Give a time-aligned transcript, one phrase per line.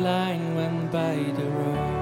[0.00, 1.98] blind one by the road.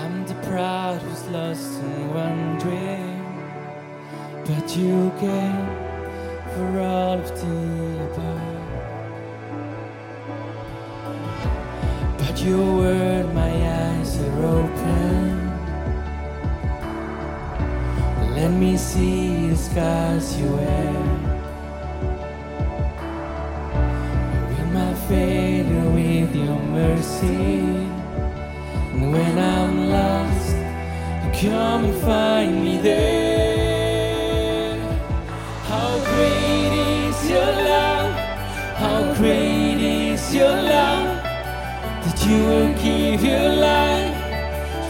[0.00, 3.20] I'm the proud who's lost and wandering,
[4.46, 5.66] but you came
[6.52, 7.58] for all of the
[8.06, 8.60] above.
[12.20, 15.28] But your word, my eyes are open.
[18.38, 21.01] Let me see the scars you wear.
[27.24, 30.56] And when I'm lost,
[31.24, 34.76] you come and find me there.
[35.70, 36.72] How great
[37.06, 38.12] is your love?
[38.82, 41.22] How great is your love?
[42.04, 44.16] That you will give your life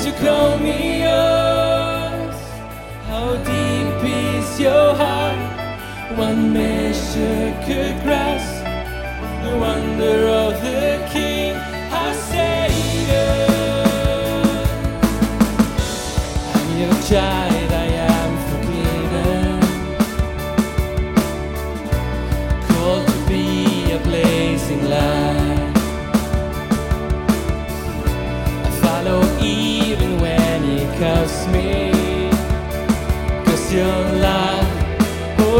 [0.02, 2.36] to call me yours.
[3.08, 5.40] How deep is your heart?
[6.16, 8.64] One measure could grasp
[9.44, 10.41] the wonder of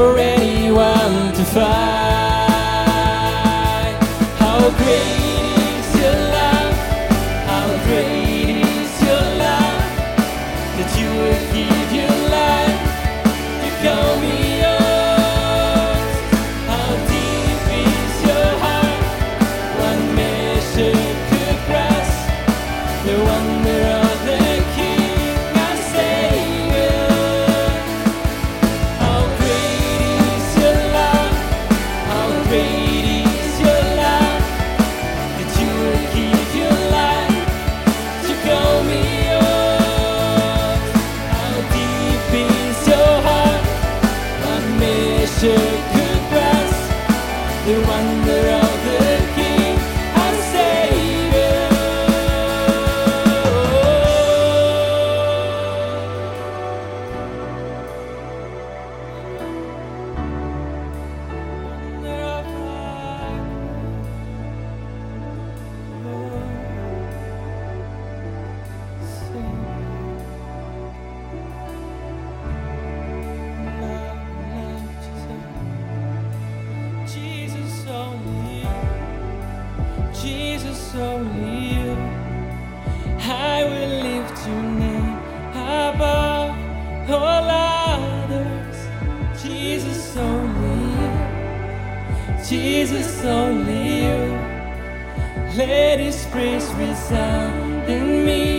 [0.03, 1.63] for anyone to find.
[4.41, 5.22] How great
[92.83, 94.23] Jesus only you.
[95.55, 98.52] Let His praise resound in me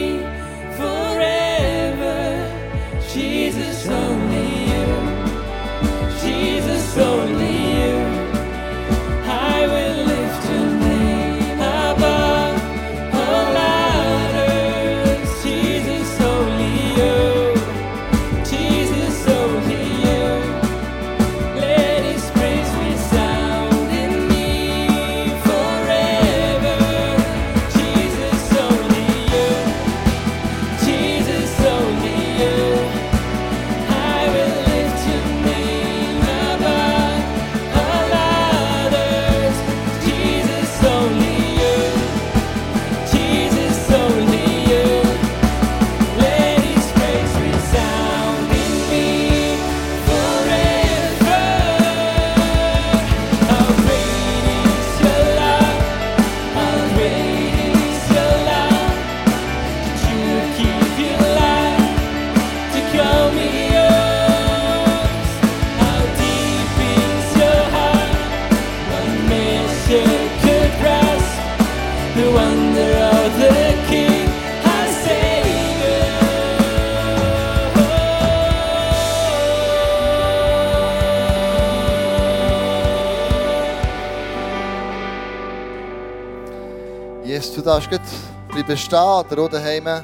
[88.73, 90.03] bleiben stehen oder daheim,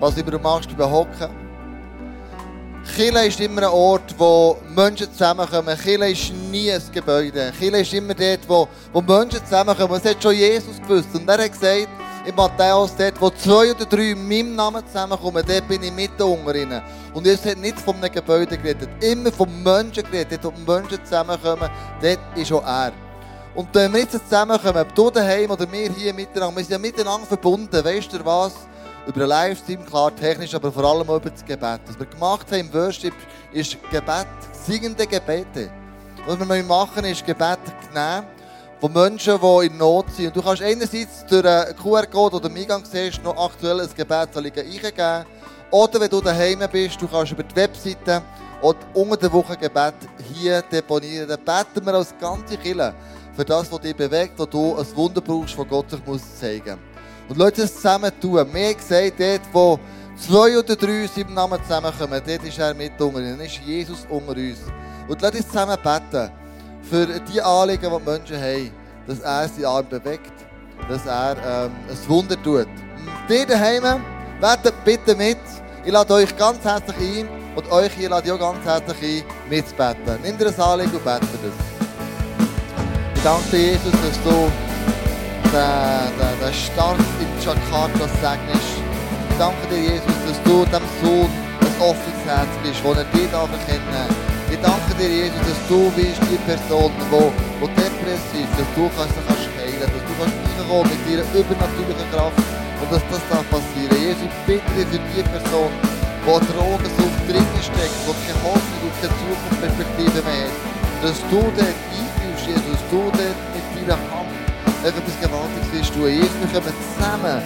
[0.00, 1.28] was immer du machst, bleiben hocken.
[2.96, 5.76] Chile ist immer ein Ort, wo Menschen zusammenkommen.
[5.76, 7.52] Chile ist nie ein Gebäude.
[7.58, 10.00] Chile ist immer dort, wo, wo Menschen zusammenkommen.
[10.02, 11.08] Das hat schon Jesus gewusst.
[11.14, 11.88] Und er hat gesagt,
[12.24, 16.22] in Matthäus, dort, wo zwei oder drei in meinem Namen zusammenkommen, dort bin ich mitten
[16.22, 16.80] unter ihnen.
[17.12, 20.40] Und Jesus hat nicht von einem Gebäude geredet, immer von Menschen geredet.
[20.42, 21.68] Dort, wo Menschen zusammenkommen,
[22.00, 22.92] dort ist auch er.
[23.54, 26.78] Und wenn wir jetzt zusammenkommen, ob du daheim oder wir hier miteinander, wir sind ja
[26.78, 28.52] miteinander verbunden, weißt du was?
[29.06, 31.80] Über den Livestream, klar technisch, aber vor allem auch über das Gebet.
[31.86, 33.14] Was wir gemacht haben im Worship,
[33.52, 35.70] ist Gebet, singende Gebete.
[36.26, 37.58] Was wir machen, ist Gebet
[37.94, 38.26] nehmen
[38.80, 40.28] von Menschen, die in Not sind.
[40.28, 44.36] Und du kannst einerseits durch einen QR-Code oder im Eingang siehst, noch aktuell ein Gebet
[44.36, 45.26] eingeben.
[45.70, 48.22] Oder wenn du daheim bist, du kannst über die Webseite
[48.62, 49.94] oder unter der Woche Gebet
[50.32, 51.28] hier deponieren.
[51.28, 52.94] Dann beten wir als ganze Kirche
[53.38, 56.70] für das, was dich bewegt, wo du ein Wunder brauchst, das Gott sich muss zeigen
[56.70, 57.28] muss.
[57.28, 58.44] Und Leute, das zusammen tun.
[58.52, 59.78] Mir gesagt, dort, wo
[60.16, 63.30] zwei oder drei seinem Namen zusammenkommen, dort ist er mit unter uns.
[63.30, 64.58] Dann ist Jesus unter uns.
[65.06, 66.32] Und lass uns zusammen beten
[66.82, 68.72] für die Anliegen, die die Menschen haben,
[69.06, 70.32] dass er seine Arme bewegt,
[70.88, 72.66] dass er ähm, ein Wunder tut.
[73.28, 74.02] Die daheim,
[74.40, 75.38] betet bitte mit.
[75.84, 79.48] Ich lade euch ganz herzlich ein und euch hier lade ich auch ganz herzlich ein,
[79.48, 80.18] mitzubeten.
[80.24, 81.77] Nimm dir ein Anliegen und bete das.
[83.18, 88.78] Ich danke dir, Jesus, dass du den, den, den Start in Jakarta segnest.
[88.78, 93.26] Ich danke dir, Jesus, dass du dem Sohn ein offenes Herz bist, das er dich
[93.26, 94.14] erkennen darf.
[94.54, 98.86] Ich danke dir, Jesus, dass du bist die Person, die, die depressiv ist, dass du
[98.94, 103.98] kannst, kannst heilen dass du kannst mit ihrer übernatürlichen Kraft und dass das darf passieren.
[103.98, 108.94] Jesus, ich bitte dich für die Person, die Drogensucht drinnen steckt, die keine Hoffnung und
[109.02, 111.82] keine Zukunftsperspektive mehr hat, dass du dort
[112.48, 114.32] Jesus, du dort mit deiner Hand
[114.82, 116.08] etwas Gewaltiges willst tun.
[116.08, 117.42] Jesus, wir kommen zusammen.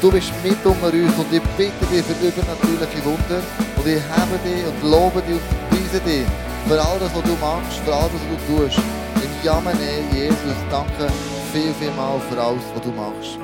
[0.00, 3.40] Du bist mit unter uns und ich bitte dich für übernatürliche Wunder.
[3.76, 6.26] Und ich habe dich und lobe dich und preise dich
[6.66, 8.78] für all das, was du machst, für all das, was du tust.
[9.22, 9.78] In Namen
[10.12, 11.12] Jesus, danke
[11.52, 13.38] viel, viel mal für alles, was du machst.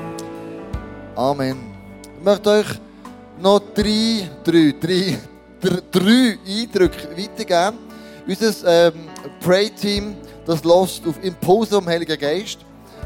[1.15, 1.57] Amen.
[2.17, 2.67] Ich möchte euch
[3.39, 5.17] noch drei, drei, drei,
[5.91, 7.77] drei Eindrücke weitergeben.
[8.27, 8.93] Unser ähm,
[9.39, 12.59] Pray-Team das lässt auf Impulse vom Heiligen Geist,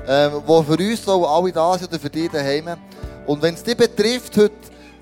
[0.07, 2.77] ähm, wo für uns so alle da sind oder für dich daheim.
[3.25, 4.53] Und wenn es dich betrifft heute,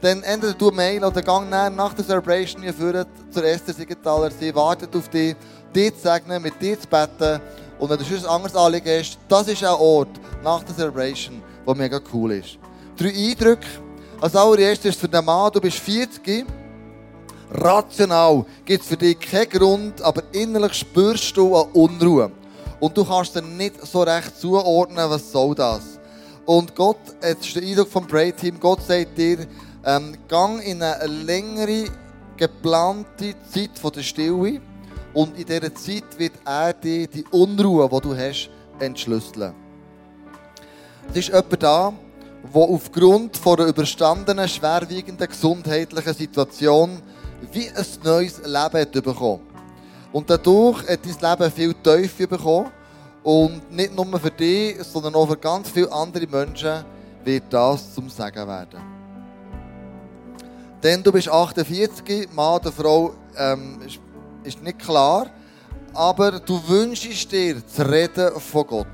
[0.02, 4.30] dann entweder du Mail oder gang nach der Celebration hier führen zur Esther Siegenthaler.
[4.32, 5.36] Sie wartet auf dich,
[5.74, 7.42] dich zu segnen, mit dir zu beten.
[7.80, 10.10] Und wenn du schon ein anderes Anliegen hast, das ist ein Ort
[10.44, 12.58] nach der Celebration, der mega cool ist.
[12.98, 13.68] Drei Eindrücke.
[14.22, 16.46] Als allererstes für den Mann, du bist 40
[17.52, 22.32] Rational gibt es für dich keinen Grund, aber innerlich spürst du eine Unruhe.
[22.80, 26.00] Und du kannst dir nicht so recht zuordnen, was soll das.
[26.46, 29.48] Und Gott, jetzt ist der Eindruck vom Pray-Team, Gott sagt dir,
[29.86, 31.86] ähm, gang in eine längere,
[32.38, 34.62] geplante Zeit von der Stille.
[35.14, 38.50] Und in dieser Zeit wird er dir die Unruhe, die du hast,
[38.80, 39.54] entschlüsseln.
[41.10, 41.94] Es ist jemand da,
[42.54, 47.02] der aufgrund von einer überstandenen, schwerwiegenden gesundheitlichen Situation
[47.52, 49.42] wie ein neues Leben bekommen.
[50.12, 52.72] Und dadurch hat dein Leben viel Teufel bekommen.
[53.24, 56.86] Und nicht nur für dich, sondern auch für ganz viele andere Menschen
[57.24, 58.80] wird das zum Segen werden.
[60.84, 63.80] Denn du bist 48, Mann oder Frau, ähm,
[64.44, 65.28] ist, nicht klar,
[65.94, 68.88] aber du wünschst dir zu reden von Gott.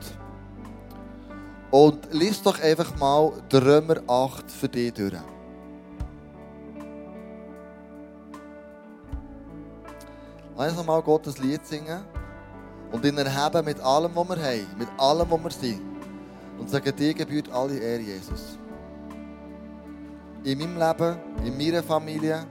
[1.70, 5.14] Und lies doch einfach mal Römer 8 für dich durch.
[10.58, 12.02] Lass mal Gottes Lied singen
[12.92, 15.82] und ihn erheben mit allem, was wir haben, mit allem, was wir sind.
[16.60, 18.60] Und sagen, dir gebührt alle Ehre, Jesus.
[20.44, 22.46] In meinem Leben, in meiner Familie,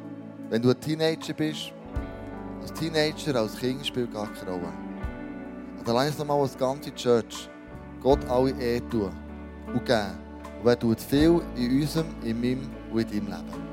[0.48, 1.72] wenn du ein Teenager bist,
[2.62, 4.72] als Teenager, als Kind spielt gar keine Rolle.
[5.78, 7.48] Und dann lass mal als ganze Church
[8.02, 9.12] Gott alle Ehre tun
[9.66, 10.18] und geben.
[10.62, 13.69] Und er tut viel in unserem, in meinem und in deinem Leben.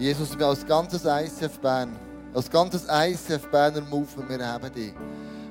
[0.00, 1.94] Jesus, wir als ganzes ICF Bern,
[2.32, 4.94] als ganzes ICF Berner Movement, wir haben dich.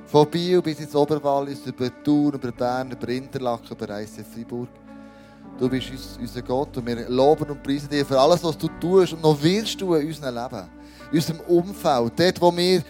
[0.06, 4.68] Von Biel bis ins Oberwallis, über Thun, über Bern, über Interlaken, über ICF Freiburg.
[5.56, 8.66] Du bist uns, unser Gott und wir loben und preisen dich für alles, was du
[8.80, 10.68] tust und noch willst du in unserem Leben,
[11.12, 12.82] in unserem Umfeld, dort, wo wir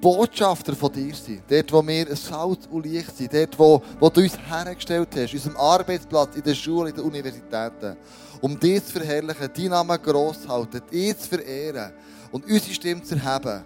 [0.00, 4.22] Botschafter von dir sind, dort, wo wir Salz und Licht sind, dort, wo, wo du
[4.22, 7.96] uns hergestellt hast, unserem Arbeitsplatz, in der Schule, in den Universitäten,
[8.40, 11.92] um dich zu verherrlichen, deinen Namen gross zu halten, dich zu verehren
[12.32, 13.62] und unsere Stimme zu erheben,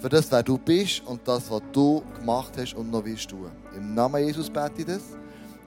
[0.00, 3.50] für das, wer du bist und das, was du gemacht hast und noch willst tun.
[3.76, 5.02] Im Namen Jesus bete ich das,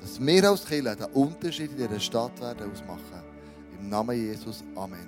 [0.01, 3.24] dass wir als Kirche den Unterschied in dieser Stadt werden ausmachen.
[3.79, 4.63] Im Namen Jesus.
[4.75, 5.07] Amen.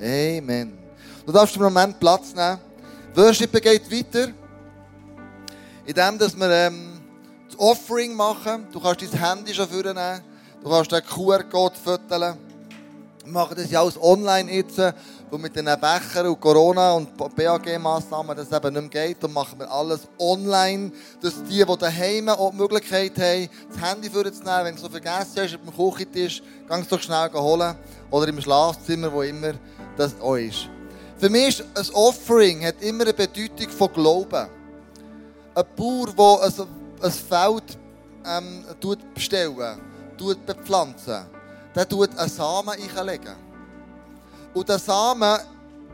[0.00, 0.78] Amen.
[1.26, 2.71] Du darfst im Moment Platz nehmen.
[3.14, 4.32] Worship geht weiter.
[5.84, 7.00] Indem dass wir ähm,
[7.46, 8.66] das Offering machen.
[8.72, 10.22] Du kannst dein Handy schon vornehmen.
[10.62, 12.38] Du kannst den QR-Code fotografieren.
[13.24, 14.80] Wir machen das ja alles online jetzt,
[15.30, 19.22] wo mit den Bechern und Corona und BAG-Massnahmen das eben nicht mehr geht.
[19.22, 20.90] Dann machen wir alles online,
[21.20, 24.88] dass die, die daheim auch die Möglichkeit haben, das Handy vorzunehmen, wenn du es so
[24.88, 27.76] vergessen hast, auf dem Küchentisch, geh es doch schnell holen.
[28.10, 29.52] Oder im Schlafzimmer, wo immer
[29.96, 30.68] das auch ist.
[31.22, 34.48] Für mich ist ein Offering hat immer eine Bedeutung von Glauben.
[35.54, 36.68] Ein Bauer, der ein,
[37.00, 37.78] ein Feld
[38.26, 38.64] ähm,
[39.14, 39.80] bestellen,
[40.44, 41.24] bepflanzen,
[41.76, 43.36] der tut einen Samen einlegen.
[44.52, 45.38] Und der Samen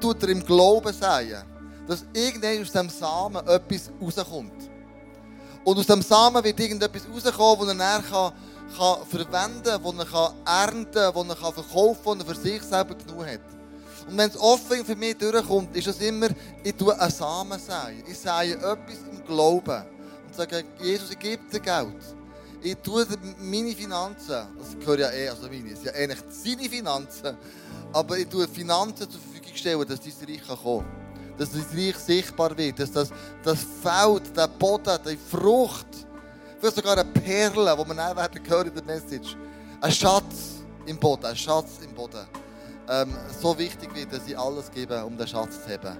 [0.01, 1.45] tut er im Glauben säen,
[1.87, 4.71] dass irgendwann aus dem Samen etwas rauskommt.
[5.63, 8.33] Und aus dem Samen wird irgendetwas rauskommen, das er kann,
[8.79, 12.35] kann verwenden kann, das er kann ernten kann, das er kann verkaufen kann, das er
[12.35, 13.58] für sich selber genug hat.
[14.09, 16.29] Und wenn das Offering für mich durchkommt, ist es immer,
[16.65, 18.03] ich tue einen Samen säen.
[18.09, 19.83] Ich sähe etwas im Glauben.
[20.27, 21.95] Und sage, Jesus, ich gebe dir Geld.
[22.63, 23.07] Ich tue
[23.39, 27.37] meine Finanzen, das gehört ja eh, also meine, es sind ja eigentlich seine Finanzen,
[27.93, 31.37] aber ich tue Finanzen zur Verfügung stellen, dass dieses Reich kommen kann.
[31.37, 33.11] Dass das Reich sichtbar wird, dass das,
[33.45, 35.87] das Feld, der Boden, die Frucht,
[36.59, 39.37] vielleicht sogar eine Perle, die auch werden hören in der Message,
[39.81, 42.27] ein Schatz im Boden, ein Schatz im Boden
[42.89, 45.99] ähm, so wichtig wird, dass ich alles gebe, um den Schatz zu haben.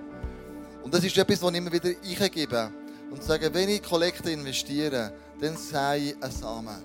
[0.83, 2.71] Und das ist etwas, was ich immer wieder eingebe.
[3.11, 6.85] Und sage, wenn ich Kollekte investiere, dann sei ich ein Samen.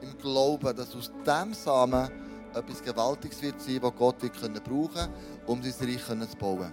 [0.00, 2.10] Im Glauben, dass aus diesem Samen
[2.54, 5.08] etwas Gewaltiges wird sein, das Gott wird können brauchen
[5.46, 6.72] um sein Reich zu bauen.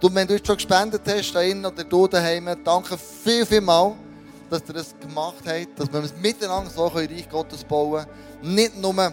[0.00, 3.62] Du, wenn du jetzt schon gespendet hast, da innen oder du daheim, danke viel, viel
[3.62, 3.94] mal,
[4.50, 8.04] dass ihr das gemacht habt, dass wir es miteinander so ein Reich Gottes bauen
[8.42, 8.54] können.
[8.54, 9.12] Nicht nur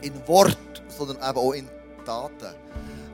[0.00, 1.68] in Wort, sondern eben auch in
[2.04, 2.54] Taten.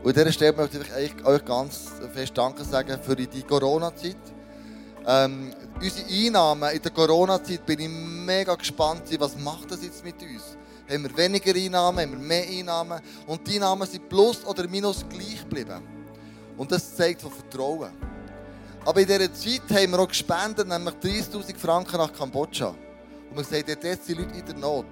[0.03, 4.17] Und an dieser Stelle möchte ich euch ganz fest Danke sagen für die Corona-Zeit.
[5.07, 10.21] Ähm, unsere Einnahmen in der Corona-Zeit bin ich mega gespannt, was macht das jetzt mit
[10.23, 10.57] uns?
[10.91, 13.01] Haben wir weniger Einnahmen, haben wir mehr Einnahmen?
[13.27, 15.83] Und die Einnahmen sind plus oder minus gleich geblieben.
[16.57, 17.91] Und das zeigt von Vertrauen.
[18.85, 22.75] Aber in dieser Zeit haben wir auch gespendet, nämlich 30.000 Franken nach Kambodscha.
[23.31, 24.87] Und wir sagen, dort sind Leute in der Not.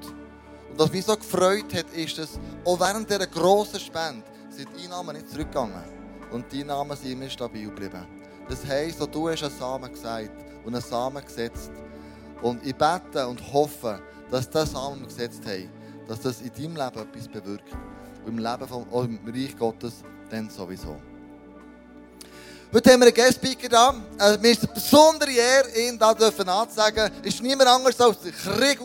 [0.79, 5.17] Was mich so gefreut hat, ist, dass auch während dieser grossen Spende sind die Einnahmen
[5.17, 5.83] nicht zurückgegangen.
[6.31, 8.07] Und die Einnahmen sind immer stabil geblieben.
[8.49, 10.31] Das heisst, du hast einen Samen gesagt
[10.65, 11.73] und einen Samen gesetzt.
[12.43, 15.69] Und ich bete und hoffe, dass das Samen, gesetzt haben,
[16.07, 17.73] dass das in deinem Leben etwas bewirkt.
[18.25, 19.95] Und im Leben vom, im Reich Gottes
[20.31, 20.95] dann sowieso.
[22.73, 23.95] Heute haben wir einen Guest-Speaker da.
[24.21, 27.11] Äh, mir ist eine besondere Ehre, ihn hier anzusagen.
[27.23, 28.81] Es ist niemand anderes als der Krieg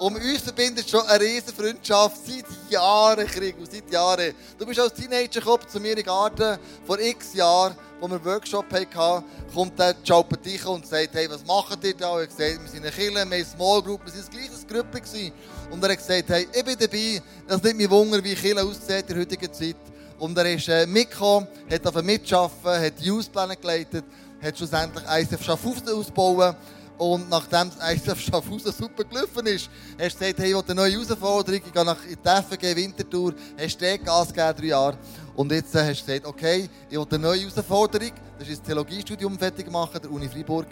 [0.00, 4.32] und uns verbindet schon eine riesige Freundschaft seit Jahren, Krieg, seit Jahren.
[4.58, 8.14] Du bist als Teenager gekommen zu mir in den Garten vor x Jahren, wo wir
[8.14, 12.12] einen Workshop hatten, kommt der Job dich und sagt, hey, was macht ihr da?
[12.12, 14.30] Und hat gesagt, wir sind eine Kille, wir sind eine Small Group, wir sind das
[14.30, 15.32] gleiche Gruppe gewesen.
[15.70, 19.02] Und er hat gesagt, hey, ich bin dabei, das nimmt mich Wunder, wie Kille aussieht
[19.02, 19.76] in der heutigen Zeit.
[20.18, 24.04] Und er ist äh, mitgekommen, hat auf mitarbeiten, hat Youth-Pläne geleitet,
[24.40, 26.56] hat schlussendlich ICF Schaffhausen ausbauen
[27.00, 30.74] und nachdem das ISF Schaffhausen super gelaufen ist, hast du gesagt, hey, ich will eine
[30.74, 34.98] neue Herausforderung, ich gehe nach FG Wintertour, hast du Gas gegeben, drei Jahre.
[35.34, 38.66] Und jetzt äh, hast du gesagt, okay, ich will eine neue Herausforderung, das ist das
[38.66, 40.66] Theologiestudium fertig machen, der Uni Freiburg.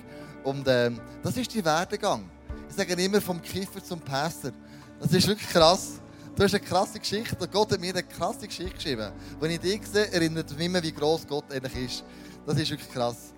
[0.44, 2.28] Und ähm, das ist dein Werdegang.
[2.68, 4.52] Ich sage immer vom Kiffer zum Pastor.
[5.00, 5.92] Das ist wirklich krass.
[6.36, 7.36] Du hast eine krasse Geschichte.
[7.40, 9.12] Und Gott hat mir eine krasse Geschichte geschrieben.
[9.40, 12.04] Wenn ich dich sehe, erinnert mich immer, wie gross Gott eigentlich ist.
[12.46, 13.32] Das ist wirklich krass.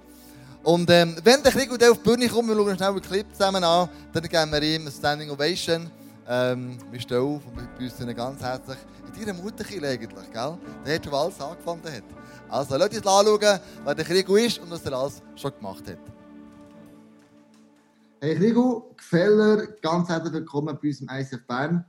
[0.62, 3.64] Und ähm, wenn der Krieg auf die Bühne kommt, wir schauen schnell einen Clip zusammen
[3.64, 5.90] an, dann geben wir ihm eine Standing Ovation.
[6.28, 10.58] Ähm, wir stehen auf und begrüßen ihn ganz herzlich in deiner Mutterkille eigentlich, gell?
[10.84, 12.02] Der hat schon alles angefangen hat.
[12.48, 15.98] Also, lasst uns anschauen, wer der Krieg ist und was er alles schon gemacht hat.
[18.20, 21.86] Hey Krigo, Gefeller, ganz herzlich willkommen bei uns im ICF Bern.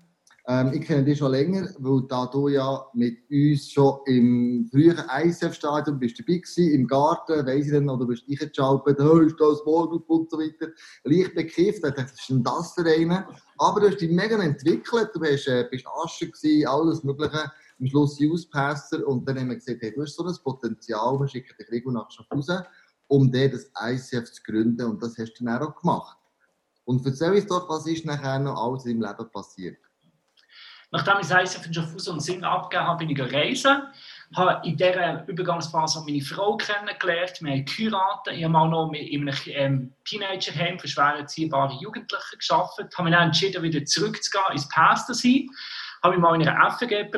[0.52, 5.06] Ähm, ich kenne dich schon länger, weil da du ja mit uns schon im früheren
[5.24, 9.40] ISF-Stadion bist dabei gewesen, im Garten, weiss ich dann, oder bist du eingeschaltet, hey, ist
[9.40, 10.74] das Morgen und so weiter.
[11.06, 13.28] Leicht bekifft, ich dachte, was ist das für eine?
[13.60, 17.50] Aber du hast dich mega entwickelt, du bist, äh, bist Asche gewesen, alles Mögliche.
[17.80, 21.30] Am Schluss Youth-Passer und dann haben wir gesagt, hey, du hast so ein Potenzial, wir
[21.30, 22.60] schicken Gregor nach Schaffhausen,
[23.08, 26.18] um dir das ICF zu gründen und das hast du dann auch gemacht.
[26.84, 29.78] Und erzähl uns doch, was ist nachher noch alles im Leben passiert?
[30.92, 33.84] Nachdem ich das ICF in Schaffhausen und Singen abgegeben habe, bin ich reisen.
[34.36, 38.34] habe in dieser Übergangsphase meine Frau kennengelernt, wir haben geheiratet.
[38.34, 42.98] Ich habe mal noch in einem ähm, Teenagerheim für schwer erziehbare Jugendliche gearbeitet.
[42.98, 45.48] habe mich dann entschieden, wieder zurückzugehen ins Pastor sein
[46.04, 47.12] habe ich mal in einer FG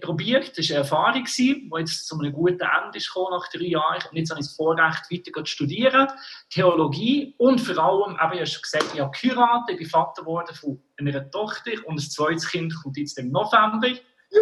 [0.00, 0.56] probiert.
[0.56, 4.02] Das war eine Erfahrung, die jetzt zu einem guten Ende ist nach drei Jahren.
[4.10, 6.08] Und jetzt habe ich das Vorrecht, weiter zu studieren,
[6.50, 10.22] Theologie und vor allem, eben, ich habe schon gesagt, ich habe geheiratet, ich bin Vater
[10.22, 13.90] geworden von einer Tochter und ein zweites Kind kommt jetzt im November.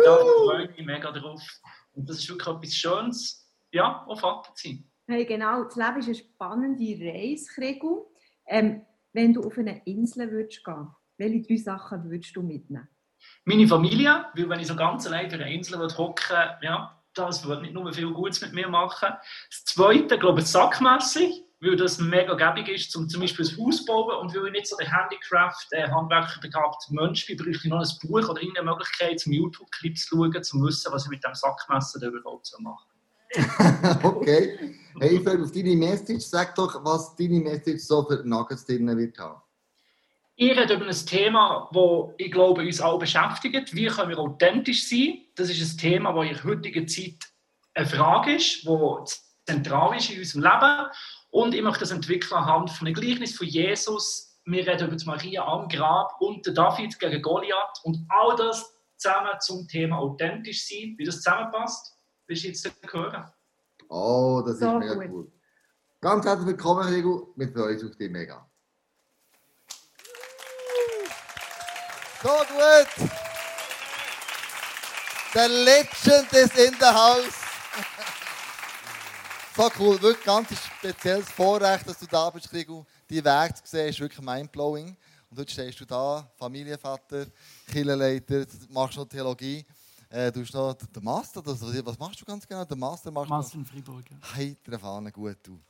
[0.05, 1.43] Da freue ich mich mega drauf.
[1.95, 4.85] Und das ist wirklich etwas Schönes, ja, auch Vater zu sein.
[5.09, 8.07] Hey, genau, das Leben ist eine spannende Reise, Gregor.
[8.47, 12.89] Ähm, wenn du auf eine Insel würdest gehen, welche drei Sachen würdest du mitnehmen?
[13.45, 17.63] Meine Familie, weil wenn ich so ganz allein auf einer Insel hocken ja, das würde
[17.63, 19.15] nicht nur viel Gutes mit mir machen.
[19.51, 21.29] Das Zweite, glaube ich, Sackmesser,
[21.61, 24.53] weil das mega gäbig ist, um zum Beispiel ein Haus zu bauen und weil ich
[24.53, 28.41] nicht so der Handicraft, äh, handwerklich begabte Mensch bin, bräuchte ich noch ein Buch oder
[28.41, 32.47] irgendeine Möglichkeit, zum YouTube-Clip zu schauen, um zu wissen, was ich mit dem Sackmesser überhaupt
[32.47, 32.87] so mache.
[34.03, 34.77] okay.
[34.99, 36.25] Hey, ich auf deine Message.
[36.25, 39.41] Sag doch, was deine Message so für Nuggets drin wird haben.
[40.41, 43.75] Ihr redet über ein Thema, das ich glaube, uns alle beschäftigt.
[43.75, 45.19] Wie können wir authentisch sein?
[45.35, 47.31] Das ist ein Thema, das in der heutigen Zeit
[47.75, 49.05] eine Frage ist, die
[49.45, 50.87] zentral ist in unserem Leben.
[51.29, 54.41] Und ich möchte das entwickeln anhand von einem Gleichnis von Jesus.
[54.47, 58.75] Wir reden über die Maria am Grab und den David gegen Goliath und all das
[58.97, 60.95] zusammen zum Thema authentisch sein.
[60.97, 61.99] Wie das zusammenpasst,
[62.29, 63.31] wirst du jetzt hören.
[63.91, 65.11] Oh, das ist so mega gut.
[65.11, 65.33] cool.
[66.01, 67.35] Ganz herzlich willkommen, Rigo.
[67.37, 68.50] Wir freuen uns auf dich mega.
[72.23, 73.11] So gut.
[75.35, 77.35] Der Legend ist in the house.
[79.57, 82.85] So cool, wirklich ganz spezielles Vorrecht, dass du da bist, Krigu.
[83.11, 84.97] Die Weg zu sehen, ist wirklich mindblowing.
[85.29, 87.27] Und heute stehst du da, Familienvater,
[87.67, 89.67] Kirchenleiter, machst noch Theologie.
[90.09, 92.65] Äh, du hast noch den Master, was machst du ganz genau?
[92.65, 94.05] Den Master machst Master in Freiburg.
[94.11, 94.35] Ja.
[94.37, 95.61] Heitere Fahne, gut du.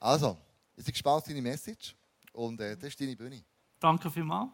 [0.00, 0.36] Also,
[0.76, 1.94] ich bin gespannt auf deine Message
[2.32, 3.42] und äh, das ist deine Bühne.
[3.78, 4.50] Danke vielmals.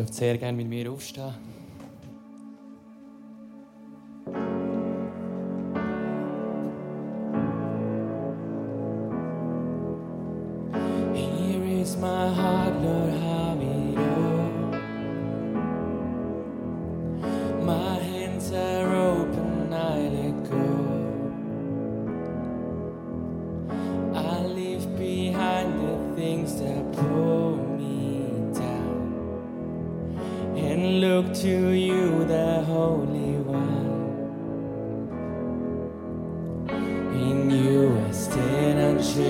[0.00, 1.34] Dürft sehr gerne mit mir aufstehen.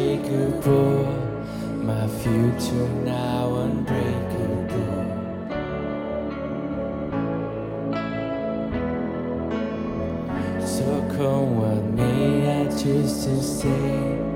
[0.01, 1.05] Unshakable,
[1.83, 5.07] my future now unbreakable.
[10.67, 14.30] So come what may, I choose to stay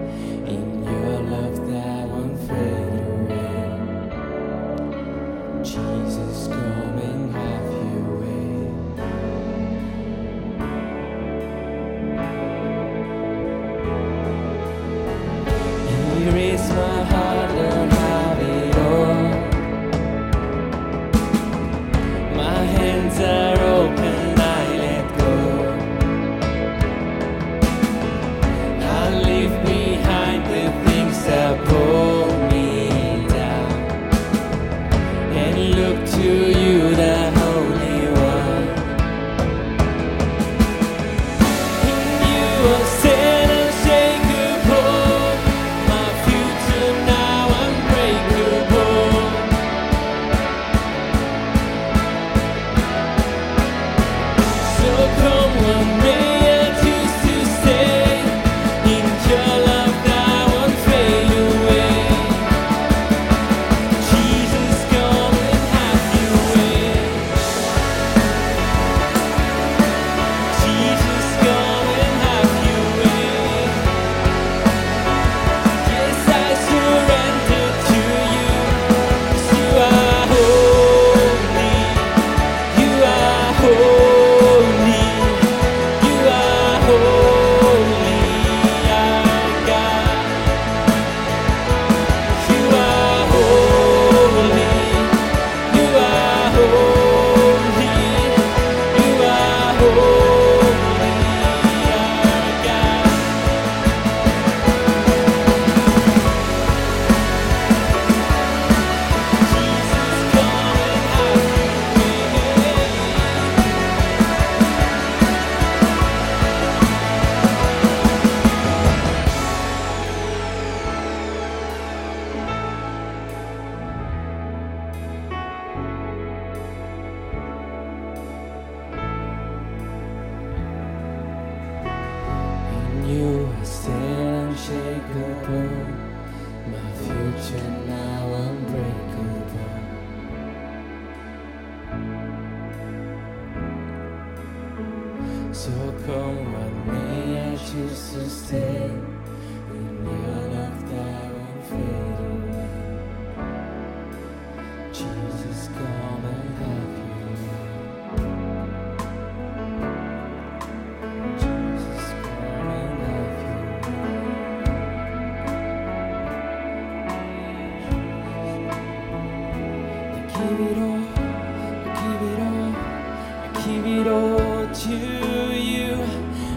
[174.74, 175.94] to you.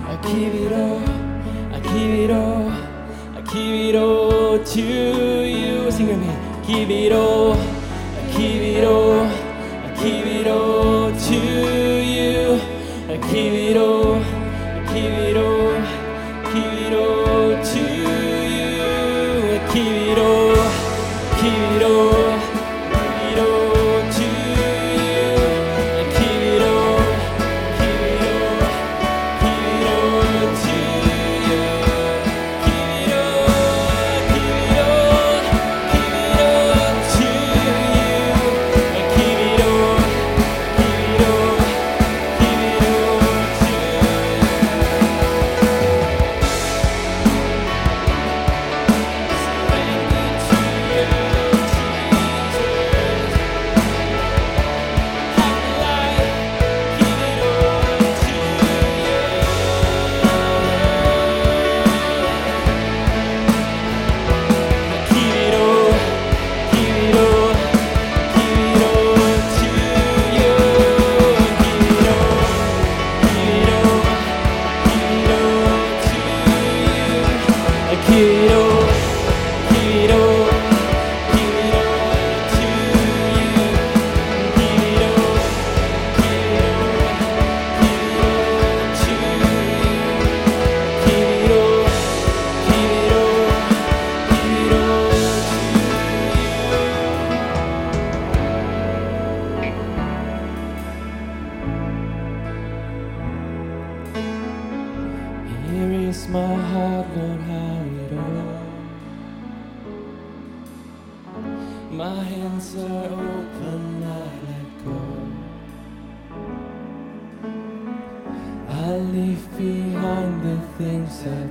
[0.07, 1.03] I give it all,
[1.71, 2.71] I give it all,
[3.37, 5.91] I give it all to you.
[5.91, 6.33] Sing with me.
[6.65, 12.59] Give it all, I give it all, I give it all to you.
[13.07, 14.26] I give it all.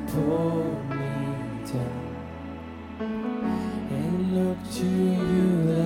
[0.09, 1.07] pulled me
[1.73, 2.07] down
[3.91, 5.86] and looked to you like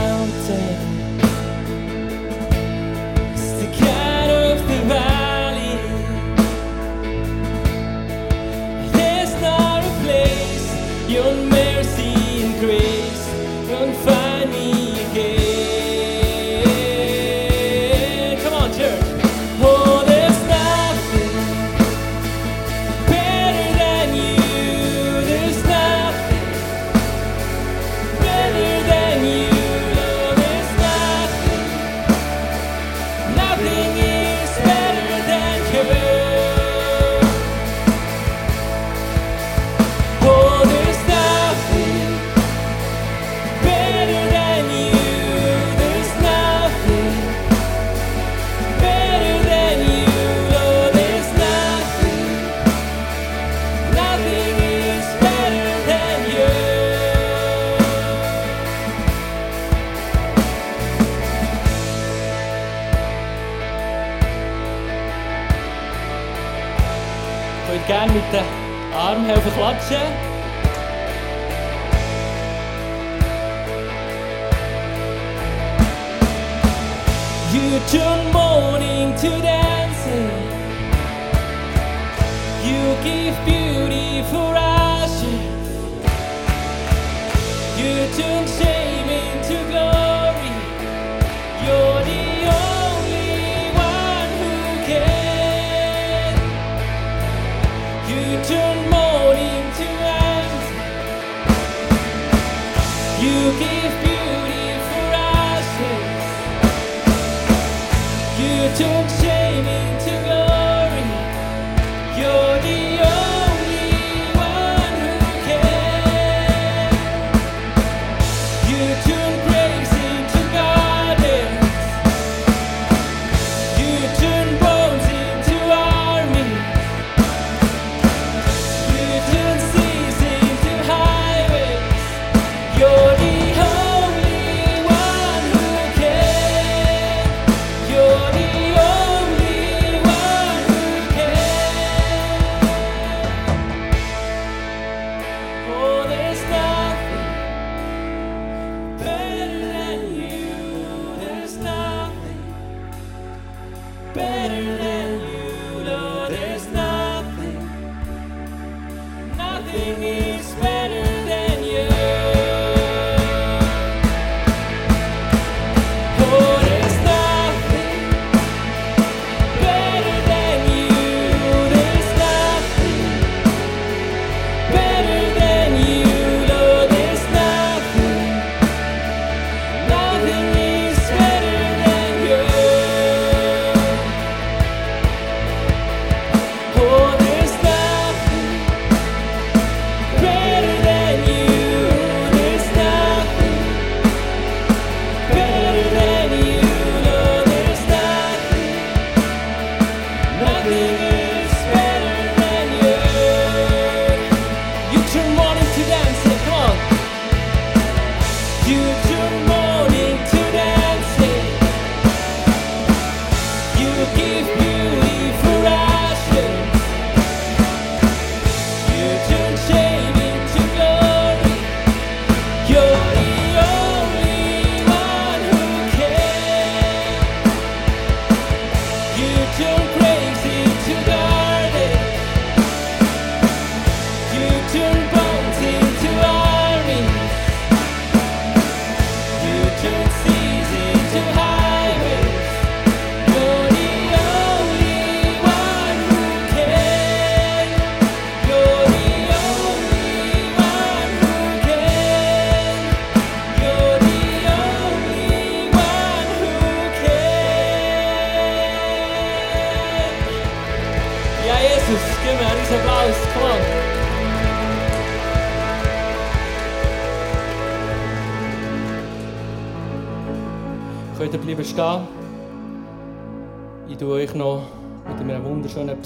[108.61, 110.60] you took shaming to go.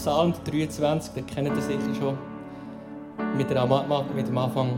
[0.06, 2.15] Psalm 23, den kennt ihr sicher schon,
[3.36, 4.70] mit, der, Amatma, mit dem Anfang,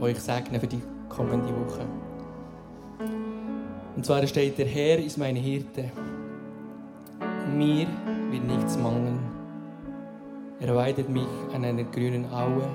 [0.00, 1.82] wo ich segne für die kommende Woche.
[3.94, 5.92] Und zwar steht, der Herr ist mein Hirte.
[7.54, 7.86] Mir
[8.32, 9.20] wird nichts mangeln.
[10.58, 12.68] Er weidet mich an einer grünen Aue